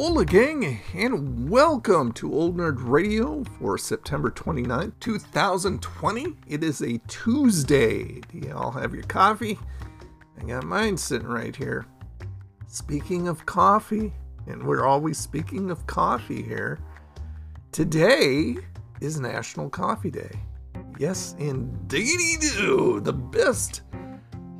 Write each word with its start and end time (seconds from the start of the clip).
Hola, 0.00 0.24
gang, 0.24 0.78
and 0.94 1.50
welcome 1.50 2.12
to 2.12 2.32
Old 2.32 2.56
Nerd 2.56 2.76
Radio 2.88 3.42
for 3.58 3.76
September 3.76 4.30
29th, 4.30 4.92
2020. 5.00 6.36
It 6.46 6.62
is 6.62 6.82
a 6.82 6.98
Tuesday. 7.08 8.20
Do 8.20 8.38
you 8.38 8.54
all 8.54 8.70
have 8.70 8.94
your 8.94 9.02
coffee? 9.02 9.58
I 10.40 10.44
got 10.44 10.62
mine 10.62 10.96
sitting 10.96 11.26
right 11.26 11.56
here. 11.56 11.84
Speaking 12.68 13.26
of 13.26 13.44
coffee, 13.44 14.12
and 14.46 14.62
we're 14.62 14.86
always 14.86 15.18
speaking 15.18 15.68
of 15.68 15.84
coffee 15.88 16.44
here, 16.44 16.78
today 17.72 18.56
is 19.00 19.18
National 19.18 19.68
Coffee 19.68 20.12
Day. 20.12 20.38
Yes, 21.00 21.34
indeedy 21.40 22.36
do. 22.38 23.00
The 23.00 23.14
best 23.14 23.82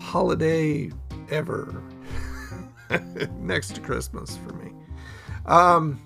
holiday 0.00 0.90
ever. 1.30 1.80
Next 3.38 3.76
to 3.76 3.80
Christmas 3.80 4.36
for 4.36 4.52
me. 4.54 4.72
Um, 5.48 5.98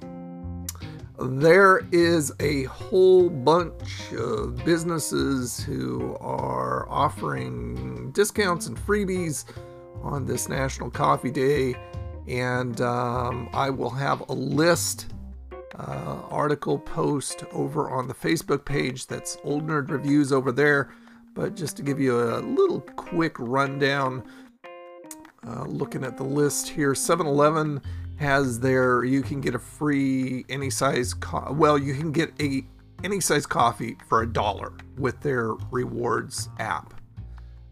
there 1.19 1.83
is 1.91 2.33
a 2.39 2.65
whole 2.65 3.29
bunch 3.29 4.13
of 4.13 4.65
businesses 4.65 5.63
who 5.63 6.17
are 6.21 6.89
offering 6.89 8.13
discounts 8.13 8.69
and 8.69 8.79
freebies 8.79 9.45
on 10.01 10.25
this 10.27 10.49
National 10.49 10.91
Coffee 10.91 11.33
Day, 11.33 11.75
and 12.29 12.81
um, 12.81 13.49
I 13.53 13.69
will 13.69 13.91
have 13.91 14.21
a 14.29 14.33
list. 14.33 15.09
Uh, 15.75 16.21
article 16.29 16.79
post 16.79 17.45
over 17.51 17.91
on 17.91 18.07
the 18.07 18.13
Facebook 18.13 18.63
page 18.63 19.07
that's 19.07 19.39
Old 19.43 19.67
Nerd 19.67 19.91
Reviews 19.91 20.31
over 20.31 20.53
there. 20.53 20.91
But 21.33 21.57
just 21.57 21.79
to 21.79 21.83
give 21.83 21.99
you 21.99 22.21
a 22.21 22.41
little 22.41 22.81
quick 22.81 23.37
rundown, 23.39 24.23
uh, 25.47 25.65
looking 25.65 26.05
at 26.05 26.19
the 26.19 26.25
list 26.25 26.69
here, 26.69 26.95
7 26.95 27.27
Eleven 27.27 27.81
has 28.23 28.61
their 28.61 29.05
you 29.05 29.21
can 29.21 29.41
get 29.41 29.55
a 29.55 29.59
free 29.59 30.45
any 30.49 30.71
size 30.71 31.13
co- 31.13 31.53
well 31.53 31.77
you 31.77 31.93
can 31.95 32.13
get 32.13 32.33
a 32.41 32.65
any 33.05 33.21
size 33.21 33.47
coffee 33.47 33.97
for 34.09 34.23
a 34.23 34.33
dollar 34.33 34.73
with 34.97 35.21
their 35.21 35.55
rewards 35.73 36.49
app. 36.61 36.95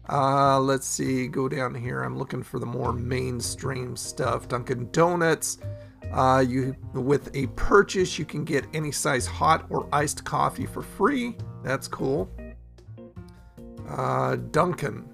Uh, 0.09 0.59
let's 0.59 0.85
see 0.85 1.27
go 1.27 1.47
down 1.47 1.73
here. 1.73 2.03
I'm 2.03 2.17
looking 2.17 2.43
for 2.43 2.59
the 2.59 2.65
more 2.65 2.91
mainstream 2.91 3.95
stuff. 3.95 4.49
Dunkin 4.49 4.89
donuts 4.91 5.59
uh, 6.11 6.43
you 6.45 6.75
with 6.93 7.33
a 7.33 7.47
purchase 7.47 8.19
you 8.19 8.25
can 8.25 8.43
get 8.43 8.65
any 8.73 8.91
size 8.91 9.25
hot 9.25 9.65
or 9.69 9.87
iced 9.93 10.25
coffee 10.25 10.65
for 10.65 10.81
free. 10.81 11.37
That's 11.63 11.87
cool. 11.87 12.29
Uh, 13.87 14.35
dunkin. 14.35 15.07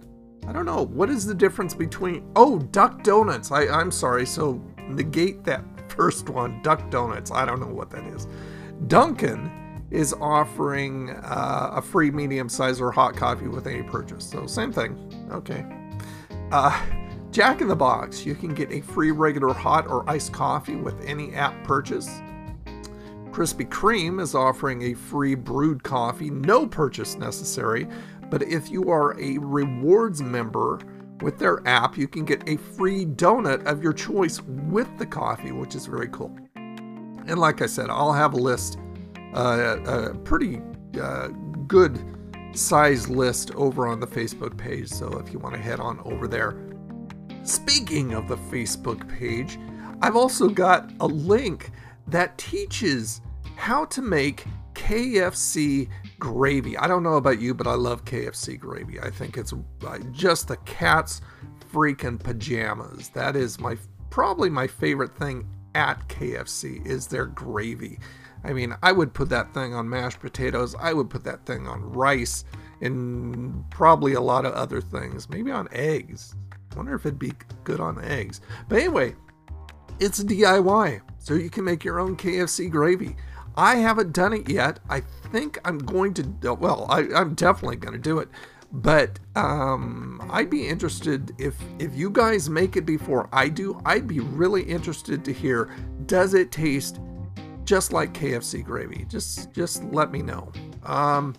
I 0.48 0.54
don't 0.54 0.66
know. 0.66 0.86
What 0.86 1.10
is 1.10 1.26
the 1.26 1.36
difference 1.36 1.76
between 1.76 2.32
oh 2.36 2.58
duck 2.58 3.04
donuts. 3.04 3.52
I, 3.52 3.68
i'm 3.68 3.92
sorry. 3.92 4.26
So 4.26 4.64
negate 4.90 5.44
that 5.46 5.64
first 5.92 6.30
one, 6.30 6.62
Duck 6.62 6.90
Donuts. 6.90 7.32
I 7.32 7.46
don't 7.46 7.60
know 7.60 7.68
what 7.68 7.90
that 7.92 8.04
is. 8.06 8.28
Dunkin' 8.88 9.52
is 9.90 10.14
offering 10.14 11.12
uh, 11.24 11.72
a 11.74 11.82
free 11.82 12.12
medium 12.12 12.50
size 12.50 12.82
or 12.82 12.92
hot 12.92 13.16
coffee 13.16 13.48
with 13.48 13.68
any 13.68 13.84
purchase. 13.84 14.30
So, 14.30 14.46
same 14.46 14.72
thing. 14.72 15.28
Okay. 15.32 15.66
Uh, 16.52 16.80
Jack 17.32 17.62
in 17.62 17.68
the 17.68 17.76
Box, 17.76 18.26
you 18.26 18.36
can 18.36 18.54
get 18.54 18.72
a 18.72 18.82
free 18.82 19.12
regular 19.12 19.54
hot 19.54 19.88
or 19.88 20.10
iced 20.10 20.34
coffee 20.34 20.76
with 20.76 21.00
any 21.06 21.34
app 21.34 21.64
purchase. 21.64 22.08
Krispy 23.32 23.68
Kreme 23.68 24.22
is 24.22 24.34
offering 24.34 24.82
a 24.82 24.94
free 24.94 25.36
brewed 25.36 25.84
coffee, 25.84 26.30
no 26.30 26.66
purchase 26.66 27.16
necessary. 27.16 27.88
But 28.30 28.44
if 28.44 28.70
you 28.70 28.90
are 28.90 29.20
a 29.20 29.38
rewards 29.38 30.22
member, 30.22 30.80
with 31.22 31.40
their 31.40 31.66
app, 31.68 31.98
you 31.98 32.08
can 32.08 32.26
get 32.26 32.48
a 32.48 32.58
free 32.58 33.06
donut 33.06 33.66
of 33.66 33.82
your 33.82 33.94
choice 33.94 34.42
with 34.42 34.88
the 34.98 35.06
coffee, 35.06 35.52
which 35.52 35.76
is 35.76 35.86
very 35.86 36.10
cool. 36.10 36.36
And 36.56 37.38
like 37.38 37.62
I 37.62 37.66
said, 37.66 37.90
I'll 37.90 38.14
have 38.14 38.34
a 38.34 38.38
list, 38.38 38.80
uh, 39.34 39.78
a 39.86 40.14
pretty 40.20 40.62
uh, 41.02 41.28
good 41.68 42.00
size 42.54 43.10
list 43.10 43.52
over 43.56 43.88
on 43.88 44.00
the 44.00 44.08
Facebook 44.08 44.58
page. 44.58 44.90
So 44.90 45.20
if 45.20 45.34
you 45.34 45.40
want 45.40 45.56
to 45.56 45.62
head 45.62 45.80
on 45.80 46.00
over 46.06 46.28
there. 46.28 46.56
Speaking 47.44 48.14
of 48.14 48.28
the 48.28 48.38
Facebook 48.38 49.08
page, 49.18 49.60
I've 50.02 50.16
also 50.16 50.50
got 50.50 50.92
a 51.00 51.08
link 51.08 51.72
that 52.08 52.38
teaches 52.38 53.22
how 53.56 53.86
to 53.86 54.02
make 54.02 54.46
KFC 54.74 55.90
gravy. 56.20 56.78
I 56.78 56.88
don't 56.88 57.04
know 57.04 57.16
about 57.16 57.40
you, 57.40 57.54
but 57.54 57.68
I 57.68 57.74
love 57.74 58.06
KFC 58.06 58.60
gravy. 58.60 59.00
I 59.00 59.10
think 59.10 59.38
it's 59.38 59.54
uh, 59.54 60.00
just 60.12 60.48
the 60.48 60.58
cat's 60.58 61.22
freaking 61.72 62.22
pajamas. 62.22 63.10
That 63.10 63.36
is 63.36 63.60
my 63.60 63.78
probably 64.10 64.50
my 64.50 64.68
favorite 64.68 65.16
thing 65.18 65.48
at 65.76 66.08
KFC 66.08 66.86
is 66.86 67.08
their 67.08 67.26
gravy. 67.26 68.00
I 68.44 68.54
mean, 68.54 68.76
I 68.82 68.92
would 68.92 69.14
put 69.14 69.30
that 69.30 69.54
thing 69.54 69.74
on 69.74 69.90
mashed 69.90 70.20
potatoes. 70.20 70.76
I 70.80 70.94
would 70.94 71.10
put 71.10 71.24
that 71.26 71.46
thing 71.46 71.68
on 71.68 71.82
rice 71.82 72.46
and 72.82 73.70
probably 73.70 74.14
a 74.14 74.22
lot 74.22 74.46
of 74.46 74.54
other 74.54 74.82
things. 74.82 75.30
Maybe 75.30 75.52
on 75.52 75.68
eggs. 75.72 76.36
Wonder 76.76 76.96
if 76.96 77.06
it'd 77.06 77.20
be 77.20 77.34
good 77.64 77.80
on 77.80 78.04
eggs. 78.04 78.42
But 78.70 78.80
anyway, 78.80 79.16
it's 80.00 80.24
DIY, 80.24 81.02
so 81.18 81.34
you 81.34 81.50
can 81.50 81.64
make 81.64 81.84
your 81.84 82.00
own 82.00 82.16
KFC 82.16 82.70
gravy. 82.70 83.16
I 83.58 83.78
haven't 83.78 84.14
done 84.14 84.34
it 84.34 84.48
yet. 84.48 84.80
I 84.88 85.02
think 85.32 85.60
I'm 85.66 85.80
going 85.80 86.14
to, 86.14 86.54
well, 86.54 86.86
I, 86.90 87.02
am 87.20 87.34
definitely 87.34 87.78
going 87.78 87.94
to 87.94 88.00
do 88.00 88.20
it. 88.20 88.30
But 88.72 89.20
um, 89.36 90.30
I'd 90.32 90.50
be 90.50 90.68
interested 90.68 91.34
if 91.40 91.56
if 91.80 91.96
you 91.96 92.10
guys 92.10 92.50
make 92.50 92.76
it 92.76 92.86
before 92.86 93.30
I 93.32 93.48
do. 93.48 93.82
I'd 93.86 94.08
be 94.08 94.20
really 94.20 94.62
interested 94.62 95.24
to 95.24 95.32
hear. 95.32 95.70
Does 96.06 96.34
it 96.34 96.52
taste 96.52 97.00
just 97.64 97.94
like 97.94 98.14
KFC 98.14 98.64
gravy? 98.66 99.06
Just 99.10 99.54
just 99.54 99.86
let 99.86 100.12
me 100.12 100.22
know. 100.22 100.52
Um, 100.84 101.34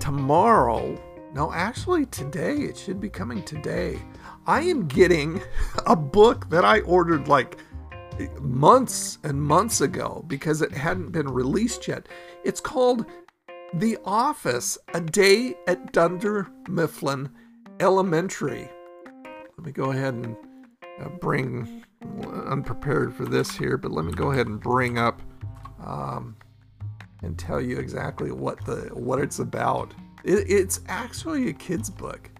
tomorrow, 0.00 0.98
no, 1.34 1.52
actually 1.52 2.06
today. 2.06 2.56
It 2.56 2.78
should 2.78 2.98
be 2.98 3.10
coming 3.10 3.42
today. 3.44 4.00
I 4.46 4.62
am 4.62 4.88
getting 4.88 5.42
a 5.86 5.94
book 5.94 6.48
that 6.48 6.64
I 6.64 6.80
ordered 6.80 7.28
like 7.28 7.58
months 8.40 9.18
and 9.24 9.40
months 9.40 9.80
ago 9.80 10.24
because 10.26 10.62
it 10.62 10.72
hadn't 10.72 11.10
been 11.10 11.28
released 11.28 11.88
yet. 11.88 12.08
It's 12.44 12.60
called 12.60 13.06
The 13.74 13.98
Office 14.04 14.78
A 14.94 15.00
Day 15.00 15.54
at 15.66 15.92
Dunder 15.92 16.48
Mifflin 16.68 17.30
Elementary. 17.80 18.68
Let 19.56 19.66
me 19.66 19.72
go 19.72 19.90
ahead 19.90 20.14
and 20.14 20.36
uh, 21.00 21.08
bring, 21.20 21.84
unprepared 22.46 23.14
for 23.14 23.24
this 23.24 23.56
here, 23.56 23.76
but 23.76 23.92
let 23.92 24.04
me 24.04 24.12
go 24.12 24.30
ahead 24.30 24.46
and 24.46 24.60
bring 24.60 24.98
up 24.98 25.22
um, 25.84 26.36
and 27.22 27.38
tell 27.38 27.60
you 27.60 27.78
exactly 27.78 28.32
what 28.32 28.64
the 28.64 28.90
what 28.92 29.20
it's 29.20 29.38
about. 29.38 29.94
It, 30.24 30.50
it's 30.50 30.80
actually 30.88 31.48
a 31.48 31.52
kid's 31.52 31.90
book. 31.90 32.31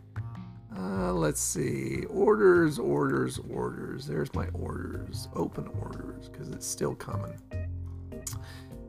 Let's 1.23 1.41
see. 1.41 2.05
Orders, 2.11 2.81
orders, 2.81 3.39
orders. 3.49 4.09
There's 4.09 4.35
my 4.35 4.49
orders. 4.55 5.29
Open 5.37 5.69
orders, 5.81 6.29
because 6.29 6.49
it's 6.49 6.67
still 6.67 6.97
coming. 6.97 7.33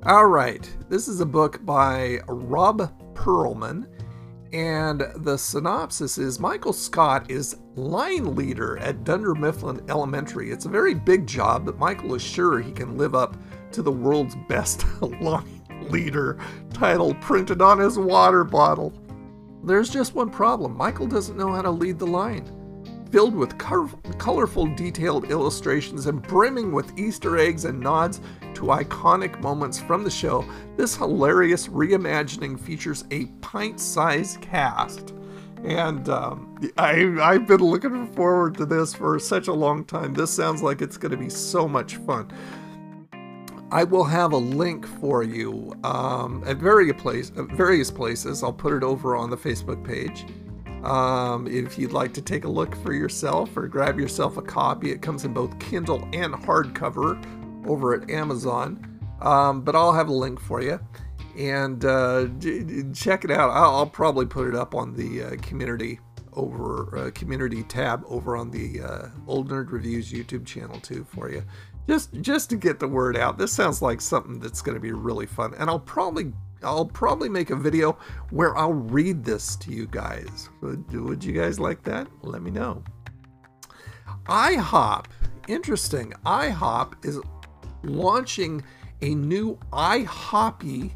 All 0.01 0.25
right. 0.25 0.67
This 0.89 1.07
is 1.07 1.19
a 1.19 1.27
book 1.27 1.63
by 1.63 2.21
Robb 2.27 2.91
Pearlman. 3.13 3.85
And 4.51 5.05
the 5.17 5.37
synopsis 5.37 6.17
is 6.17 6.39
Michael 6.39 6.73
Scott 6.73 7.29
is 7.29 7.57
line 7.75 8.35
leader 8.35 8.79
at 8.79 9.03
Dunder 9.03 9.35
Mifflin 9.35 9.85
Elementary. 9.87 10.49
It's 10.49 10.65
a 10.65 10.69
very 10.69 10.95
big 10.95 11.27
job, 11.27 11.65
but 11.67 11.77
Michael 11.77 12.15
is 12.15 12.23
sure 12.23 12.59
he 12.59 12.71
can 12.71 12.97
live 12.97 13.13
up 13.13 13.37
to 13.73 13.83
the 13.83 13.91
world's 13.91 14.35
best 14.49 14.87
line 15.21 15.61
leader 15.91 16.39
title 16.73 17.13
printed 17.15 17.61
on 17.61 17.77
his 17.77 17.99
water 17.99 18.43
bottle. 18.43 18.91
There's 19.65 19.89
just 19.89 20.13
one 20.13 20.29
problem 20.29 20.75
Michael 20.75 21.07
doesn't 21.07 21.37
know 21.37 21.53
how 21.53 21.61
to 21.61 21.71
lead 21.71 21.97
the 21.97 22.05
line. 22.05 22.45
Filled 23.11 23.33
with 23.33 23.57
colorful, 23.57 24.75
detailed 24.75 25.31
illustrations 25.31 26.07
and 26.07 26.21
brimming 26.21 26.73
with 26.73 26.97
Easter 26.99 27.37
eggs 27.37 27.63
and 27.63 27.79
nods 27.79 28.19
to 28.55 28.63
iconic 28.63 29.39
moments 29.39 29.79
from 29.79 30.03
the 30.03 30.11
show, 30.11 30.43
this 30.75 30.97
hilarious 30.97 31.67
reimagining 31.67 32.59
features 32.59 33.05
a 33.11 33.27
pint 33.39 33.79
sized 33.79 34.41
cast. 34.41 35.13
And 35.63 36.09
um, 36.09 36.59
I, 36.77 37.15
I've 37.21 37.47
been 37.47 37.61
looking 37.61 38.11
forward 38.13 38.57
to 38.57 38.65
this 38.65 38.93
for 38.93 39.17
such 39.17 39.47
a 39.47 39.53
long 39.53 39.85
time. 39.85 40.13
This 40.13 40.31
sounds 40.31 40.61
like 40.61 40.81
it's 40.81 40.97
going 40.97 41.11
to 41.11 41.17
be 41.17 41.29
so 41.29 41.69
much 41.69 41.95
fun. 41.97 42.29
I 43.73 43.83
will 43.83 44.03
have 44.03 44.33
a 44.33 44.37
link 44.37 44.85
for 44.85 45.23
you 45.23 45.73
um, 45.83 46.43
at 46.45 46.57
various, 46.57 47.01
place, 47.01 47.31
various 47.31 47.89
places. 47.89 48.43
I'll 48.43 48.53
put 48.53 48.71
it 48.71 48.83
over 48.83 49.15
on 49.15 49.31
the 49.31 49.35
Facebook 49.35 49.83
page. 49.83 50.27
Um, 50.85 51.47
if 51.47 51.79
you'd 51.79 51.91
like 51.91 52.13
to 52.13 52.21
take 52.21 52.43
a 52.43 52.47
look 52.47 52.75
for 52.83 52.93
yourself 52.93 53.57
or 53.57 53.67
grab 53.67 53.99
yourself 53.99 54.37
a 54.37 54.43
copy, 54.43 54.91
it 54.91 55.01
comes 55.01 55.25
in 55.25 55.33
both 55.33 55.57
Kindle 55.57 56.07
and 56.13 56.35
hardcover 56.35 57.17
over 57.67 57.95
at 57.95 58.11
Amazon. 58.11 59.01
Um, 59.21 59.61
but 59.61 59.75
I'll 59.75 59.93
have 59.93 60.07
a 60.07 60.13
link 60.13 60.39
for 60.39 60.61
you 60.61 60.79
and 61.35 61.83
uh, 61.83 62.27
check 62.93 63.25
it 63.25 63.31
out. 63.31 63.49
I'll, 63.49 63.75
I'll, 63.75 63.87
probably 63.87 64.27
put 64.27 64.47
it 64.47 64.53
up 64.53 64.75
on 64.75 64.93
the 64.93 65.23
uh, 65.23 65.35
community 65.41 65.99
over 66.33 66.95
uh, 66.97 67.11
community 67.11 67.63
tab 67.63 68.03
over 68.07 68.37
on 68.37 68.51
the 68.51 68.81
uh, 68.81 69.07
Old 69.25 69.49
Nerd 69.49 69.71
Reviews 69.71 70.11
YouTube 70.11 70.45
channel 70.45 70.79
too 70.79 71.07
for 71.09 71.31
you. 71.31 71.43
Just 71.87 72.13
just 72.21 72.49
to 72.49 72.55
get 72.55 72.79
the 72.79 72.87
word 72.87 73.17
out. 73.17 73.37
This 73.37 73.51
sounds 73.51 73.81
like 73.81 73.99
something 73.99 74.39
that's 74.39 74.61
going 74.61 74.75
to 74.75 74.81
be 74.81 74.93
really 74.93 75.25
fun, 75.25 75.53
and 75.57 75.69
I'll 75.69 75.79
probably 75.79 76.31
I'll 76.63 76.85
probably 76.85 77.29
make 77.29 77.49
a 77.49 77.55
video 77.55 77.97
where 78.29 78.57
I'll 78.57 78.73
read 78.73 79.23
this 79.23 79.55
to 79.57 79.71
you 79.71 79.85
guys. 79.87 80.49
Would, 80.61 80.91
would 80.93 81.23
you 81.23 81.33
guys 81.33 81.59
like 81.59 81.83
that? 81.83 82.07
Let 82.21 82.41
me 82.41 82.51
know. 82.51 82.83
IHOP, 84.25 85.05
interesting. 85.47 86.13
IHOP 86.25 87.05
is 87.05 87.19
launching 87.83 88.63
a 89.01 89.13
new 89.13 89.57
ihoppy 89.73 90.91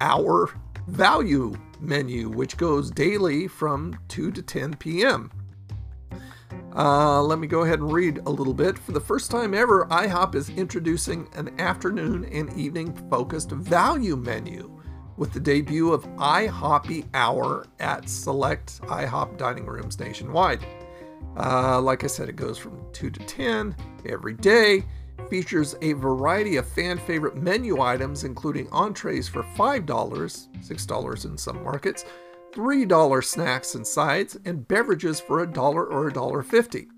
hour 0.00 0.50
value 0.86 1.56
menu, 1.80 2.28
which 2.28 2.56
goes 2.56 2.90
daily 2.90 3.48
from 3.48 3.98
2 4.08 4.30
to 4.30 4.42
10 4.42 4.76
p.m. 4.76 5.30
Uh, 6.74 7.22
let 7.22 7.38
me 7.38 7.46
go 7.46 7.62
ahead 7.62 7.80
and 7.80 7.92
read 7.92 8.18
a 8.26 8.30
little 8.30 8.54
bit. 8.54 8.78
For 8.78 8.92
the 8.92 9.00
first 9.00 9.30
time 9.30 9.54
ever, 9.54 9.86
IHOP 9.86 10.34
is 10.34 10.50
introducing 10.50 11.28
an 11.34 11.58
afternoon 11.60 12.24
and 12.26 12.52
evening 12.54 12.94
focused 13.10 13.50
value 13.50 14.16
menu 14.16 14.78
with 15.16 15.32
the 15.32 15.40
debut 15.40 15.92
of 15.92 16.04
IHOPy 16.16 17.06
Hour 17.14 17.66
at 17.80 18.08
select 18.08 18.80
IHOP 18.82 19.36
dining 19.36 19.66
rooms 19.66 19.98
nationwide. 19.98 20.64
Uh, 21.36 21.80
like 21.80 22.04
I 22.04 22.06
said, 22.06 22.28
it 22.28 22.36
goes 22.36 22.58
from 22.58 22.80
2 22.92 23.10
to 23.10 23.20
10 23.20 23.74
every 24.06 24.34
day 24.34 24.84
features 25.28 25.74
a 25.82 25.92
variety 25.94 26.56
of 26.56 26.66
fan 26.66 26.98
favorite 26.98 27.36
menu 27.36 27.80
items, 27.82 28.24
including 28.24 28.68
entrees 28.70 29.28
for 29.28 29.42
$5, 29.42 29.86
$6 29.86 31.24
in 31.24 31.38
some 31.38 31.62
markets, 31.62 32.04
$3 32.52 33.24
snacks 33.24 33.74
and 33.74 33.86
sides, 33.86 34.36
and 34.44 34.66
beverages 34.66 35.20
for 35.20 35.40
a 35.40 35.46
dollar 35.46 35.86
or 35.86 36.08
a 36.08 36.12
dollar 36.12 36.42
fifty. 36.42 36.88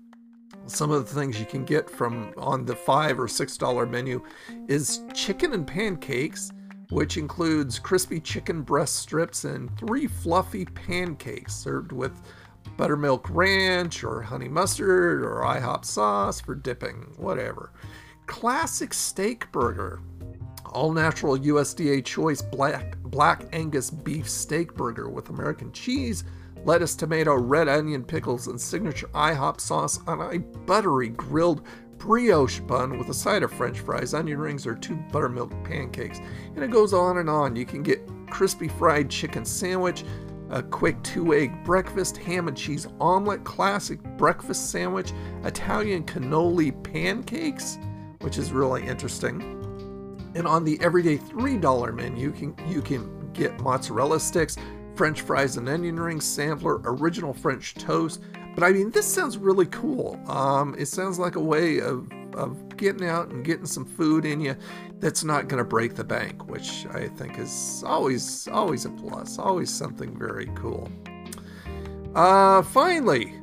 Some 0.67 0.91
of 0.91 1.07
the 1.07 1.13
things 1.13 1.39
you 1.39 1.45
can 1.45 1.65
get 1.65 1.89
from 1.89 2.33
on 2.37 2.65
the 2.65 2.75
$5 2.75 3.17
or 3.17 3.25
$6 3.25 3.89
menu 3.89 4.23
is 4.67 5.01
chicken 5.13 5.53
and 5.53 5.65
pancakes, 5.65 6.51
which 6.91 7.17
includes 7.17 7.79
crispy 7.79 8.19
chicken 8.19 8.61
breast 8.61 8.97
strips 8.97 9.43
and 9.43 9.75
three 9.77 10.07
fluffy 10.07 10.65
pancakes 10.65 11.55
served 11.55 11.91
with 11.91 12.21
buttermilk 12.77 13.27
ranch 13.31 14.03
or 14.03 14.21
honey 14.21 14.47
mustard 14.47 15.23
or 15.23 15.41
IHOP 15.41 15.83
sauce 15.83 16.39
for 16.39 16.55
dipping, 16.55 17.13
whatever 17.17 17.73
classic 18.31 18.93
steak 18.93 19.51
burger. 19.51 19.99
All 20.71 20.93
natural 20.93 21.37
USDA 21.37 22.05
choice 22.05 22.41
black, 22.41 22.95
black 23.11 23.45
Angus 23.53 23.89
beef 23.89 24.29
steak 24.29 24.73
burger 24.73 25.09
with 25.09 25.29
American 25.29 25.71
cheese, 25.71 26.23
lettuce, 26.65 26.95
tomato, 26.95 27.35
red 27.35 27.67
onion, 27.67 28.03
pickles, 28.03 28.47
and 28.47 28.59
signature 28.59 29.07
IHOP 29.13 29.59
sauce 29.59 29.99
on 30.07 30.33
a 30.33 30.39
buttery 30.39 31.09
grilled 31.09 31.61
brioche 31.97 32.59
bun 32.61 32.97
with 32.97 33.09
a 33.09 33.13
side 33.13 33.43
of 33.43 33.51
french 33.51 33.79
fries, 33.79 34.13
onion 34.13 34.39
rings, 34.39 34.65
or 34.65 34.75
two 34.75 34.95
buttermilk 35.11 35.51
pancakes. 35.63 36.19
And 36.55 36.63
it 36.63 36.71
goes 36.71 36.93
on 36.93 37.17
and 37.17 37.29
on. 37.29 37.55
You 37.55 37.65
can 37.65 37.83
get 37.83 38.01
crispy 38.29 38.67
fried 38.67 39.09
chicken 39.09 39.45
sandwich, 39.45 40.03
a 40.49 40.63
quick 40.63 41.01
two 41.03 41.33
egg 41.33 41.63
breakfast, 41.63 42.17
ham 42.17 42.47
and 42.47 42.57
cheese 42.57 42.87
omelet, 42.99 43.43
classic 43.43 44.01
breakfast 44.17 44.71
sandwich, 44.71 45.13
Italian 45.43 46.03
cannoli 46.03 46.71
pancakes 46.83 47.77
which 48.21 48.37
is 48.37 48.51
really 48.51 48.85
interesting. 48.85 49.60
And 50.35 50.47
on 50.47 50.63
the 50.63 50.79
everyday 50.81 51.17
$3 51.17 51.93
menu, 51.93 52.27
you 52.27 52.31
can, 52.31 52.69
you 52.69 52.81
can 52.81 53.31
get 53.33 53.59
mozzarella 53.59 54.19
sticks, 54.19 54.57
french 54.95 55.21
fries 55.21 55.57
and 55.57 55.67
onion 55.67 55.99
rings, 55.99 56.25
sampler, 56.25 56.81
original 56.85 57.33
French 57.33 57.73
toast. 57.75 58.21
But 58.55 58.63
I 58.63 58.71
mean, 58.71 58.91
this 58.91 59.05
sounds 59.05 59.37
really 59.37 59.65
cool. 59.67 60.19
Um, 60.27 60.75
it 60.77 60.87
sounds 60.87 61.19
like 61.19 61.35
a 61.35 61.41
way 61.41 61.79
of, 61.79 62.09
of 62.35 62.77
getting 62.77 63.07
out 63.07 63.29
and 63.29 63.43
getting 63.45 63.65
some 63.65 63.85
food 63.85 64.25
in 64.25 64.41
you 64.41 64.55
that's 64.99 65.23
not 65.23 65.47
going 65.47 65.57
to 65.57 65.67
break 65.67 65.95
the 65.95 66.03
bank, 66.03 66.47
which 66.47 66.85
I 66.91 67.07
think 67.07 67.39
is 67.39 67.83
always, 67.85 68.47
always 68.49 68.85
a 68.85 68.89
plus, 68.89 69.39
always 69.39 69.69
something 69.69 70.17
very 70.17 70.49
cool. 70.55 70.89
Uh, 72.13 72.61
finally, 72.61 73.33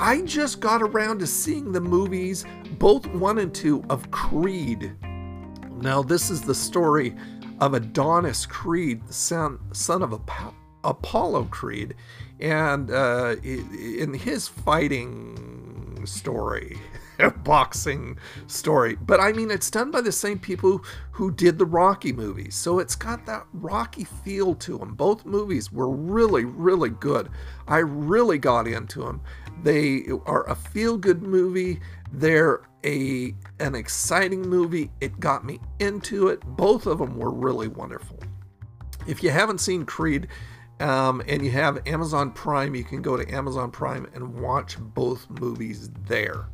I 0.00 0.22
just 0.22 0.60
got 0.60 0.82
around 0.82 1.20
to 1.20 1.26
seeing 1.26 1.72
the 1.72 1.80
movies, 1.80 2.44
both 2.78 3.06
one 3.06 3.38
and 3.38 3.54
two, 3.54 3.84
of 3.88 4.10
Creed. 4.10 4.94
Now, 5.84 6.02
this 6.02 6.30
is 6.30 6.40
the 6.40 6.54
story 6.54 7.14
of 7.60 7.74
Adonis 7.74 8.46
Creed, 8.46 9.06
the 9.06 9.12
son, 9.12 9.58
son 9.74 10.00
of 10.02 10.18
Apollo 10.82 11.44
Creed, 11.50 11.94
and 12.40 12.90
uh, 12.90 13.36
in 13.42 14.14
his 14.14 14.48
fighting 14.48 16.06
story, 16.06 16.78
boxing 17.44 18.16
story. 18.46 18.96
But 18.96 19.20
I 19.20 19.32
mean, 19.32 19.50
it's 19.50 19.70
done 19.70 19.90
by 19.90 20.00
the 20.00 20.10
same 20.10 20.38
people 20.38 20.82
who 21.10 21.30
did 21.30 21.58
the 21.58 21.66
Rocky 21.66 22.14
movies. 22.14 22.54
So 22.54 22.78
it's 22.78 22.96
got 22.96 23.26
that 23.26 23.46
Rocky 23.52 24.04
feel 24.04 24.54
to 24.54 24.78
them. 24.78 24.94
Both 24.94 25.26
movies 25.26 25.70
were 25.70 25.90
really, 25.90 26.46
really 26.46 26.90
good. 26.90 27.28
I 27.68 27.78
really 27.80 28.38
got 28.38 28.66
into 28.66 29.00
them. 29.00 29.20
They 29.62 30.06
are 30.24 30.48
a 30.48 30.54
feel 30.54 30.96
good 30.96 31.22
movie. 31.22 31.80
They're 32.18 32.62
a 32.84 33.34
an 33.60 33.74
exciting 33.74 34.42
movie. 34.42 34.90
It 35.00 35.18
got 35.20 35.44
me 35.44 35.60
into 35.80 36.28
it. 36.28 36.40
Both 36.44 36.86
of 36.86 36.98
them 36.98 37.16
were 37.16 37.30
really 37.30 37.68
wonderful. 37.68 38.18
If 39.06 39.22
you 39.22 39.30
haven't 39.30 39.58
seen 39.58 39.84
Creed, 39.84 40.28
um, 40.80 41.22
and 41.28 41.44
you 41.44 41.50
have 41.52 41.86
Amazon 41.86 42.30
Prime, 42.32 42.74
you 42.74 42.84
can 42.84 43.00
go 43.00 43.16
to 43.16 43.32
Amazon 43.32 43.70
Prime 43.70 44.06
and 44.14 44.40
watch 44.40 44.76
both 44.78 45.28
movies 45.30 45.90
there. 46.06 46.46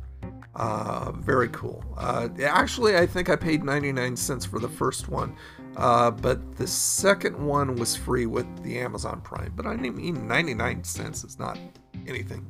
Uh, 0.55 1.11
very 1.13 1.47
cool. 1.49 1.83
Uh, 1.97 2.27
actually, 2.43 2.97
I 2.97 3.05
think 3.05 3.29
I 3.29 3.35
paid 3.35 3.63
99 3.63 4.15
cents 4.17 4.45
for 4.45 4.59
the 4.59 4.67
first 4.67 5.07
one, 5.07 5.35
uh, 5.77 6.11
but 6.11 6.55
the 6.57 6.67
second 6.67 7.37
one 7.37 7.75
was 7.75 7.95
free 7.95 8.25
with 8.25 8.45
the 8.63 8.77
Amazon 8.79 9.21
Prime. 9.21 9.53
But 9.55 9.65
I 9.65 9.75
mean, 9.77 10.27
99 10.27 10.83
cents 10.83 11.23
is 11.23 11.39
not 11.39 11.57
anything 12.05 12.49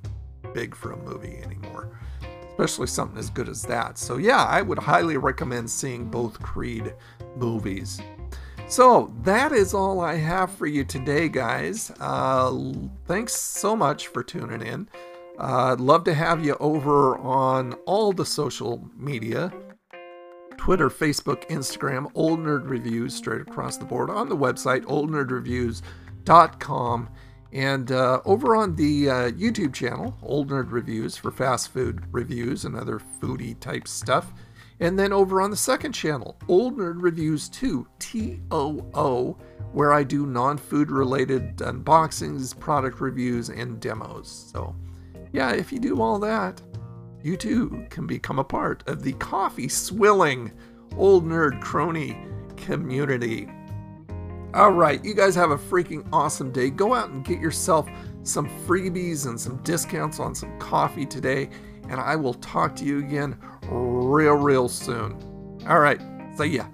big 0.53 0.75
for 0.75 0.91
a 0.93 0.97
movie 0.97 1.37
anymore, 1.43 1.99
especially 2.61 2.87
something 2.87 3.17
as 3.17 3.31
good 3.31 3.49
as 3.49 3.63
that. 3.63 3.97
So, 3.97 4.17
yeah, 4.17 4.45
I 4.45 4.61
would 4.61 4.77
highly 4.77 5.17
recommend 5.17 5.67
seeing 5.67 6.05
both 6.05 6.39
Creed 6.41 6.93
movies. 7.35 7.99
So, 8.67 9.11
that 9.23 9.51
is 9.51 9.73
all 9.73 9.99
I 9.99 10.13
have 10.15 10.51
for 10.51 10.67
you 10.67 10.85
today, 10.85 11.27
guys. 11.27 11.91
Uh, 11.99 12.71
thanks 13.07 13.35
so 13.35 13.75
much 13.75 14.09
for 14.09 14.21
tuning 14.23 14.61
in. 14.61 14.87
Uh, 15.39 15.73
I'd 15.73 15.79
love 15.79 16.03
to 16.03 16.13
have 16.13 16.45
you 16.45 16.55
over 16.59 17.17
on 17.17 17.73
all 17.85 18.13
the 18.13 18.25
social 18.25 18.87
media 18.95 19.51
Twitter, 20.57 20.91
Facebook, 20.91 21.49
Instagram, 21.49 22.11
Old 22.13 22.41
Nerd 22.41 22.69
Reviews, 22.69 23.15
straight 23.15 23.41
across 23.41 23.77
the 23.77 23.85
board 23.85 24.11
on 24.11 24.29
the 24.29 24.37
website, 24.37 24.83
oldnerdreviews.com. 24.83 27.09
And 27.53 27.91
uh, 27.91 28.21
over 28.23 28.55
on 28.55 28.75
the 28.75 29.09
uh, 29.09 29.31
YouTube 29.31 29.73
channel, 29.73 30.17
Old 30.23 30.49
Nerd 30.49 30.71
Reviews 30.71 31.17
for 31.17 31.31
fast 31.31 31.69
food 31.73 32.03
reviews 32.11 32.63
and 32.65 32.75
other 32.75 33.01
foodie 33.19 33.59
type 33.59 33.87
stuff. 33.87 34.33
And 34.79 34.97
then 34.97 35.13
over 35.13 35.41
on 35.41 35.51
the 35.51 35.57
second 35.57 35.91
channel, 35.91 36.37
Old 36.47 36.77
Nerd 36.77 37.01
Reviews 37.01 37.49
2, 37.49 37.85
T 37.99 38.39
O 38.49 38.85
O, 38.93 39.37
where 39.73 39.93
I 39.93 40.03
do 40.03 40.25
non 40.25 40.57
food 40.57 40.89
related 40.89 41.57
unboxings, 41.57 42.57
product 42.57 42.99
reviews, 42.99 43.49
and 43.49 43.79
demos. 43.79 44.49
So, 44.51 44.75
yeah, 45.33 45.51
if 45.53 45.71
you 45.71 45.79
do 45.79 46.01
all 46.01 46.19
that, 46.19 46.61
you 47.21 47.37
too 47.37 47.85
can 47.89 48.07
become 48.07 48.39
a 48.39 48.43
part 48.43 48.87
of 48.87 49.03
the 49.03 49.13
coffee 49.13 49.67
swilling 49.67 50.51
old 50.97 51.25
nerd 51.25 51.61
crony 51.61 52.17
community. 52.57 53.47
All 54.53 54.71
right, 54.71 55.03
you 55.05 55.13
guys 55.13 55.33
have 55.35 55.51
a 55.51 55.57
freaking 55.57 56.05
awesome 56.11 56.51
day. 56.51 56.69
Go 56.69 56.93
out 56.93 57.09
and 57.09 57.23
get 57.23 57.39
yourself 57.39 57.89
some 58.23 58.49
freebies 58.65 59.25
and 59.25 59.39
some 59.39 59.57
discounts 59.63 60.19
on 60.19 60.35
some 60.35 60.59
coffee 60.59 61.05
today, 61.05 61.49
and 61.87 62.01
I 62.01 62.17
will 62.17 62.33
talk 62.33 62.75
to 62.77 62.85
you 62.85 62.99
again 62.99 63.37
real, 63.69 64.33
real 64.33 64.67
soon. 64.67 65.13
All 65.69 65.79
right, 65.79 66.01
see 66.37 66.47
ya. 66.47 66.65